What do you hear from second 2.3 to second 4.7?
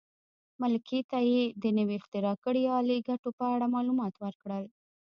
کړې الې ګټو په اړه معلومات ورکړل.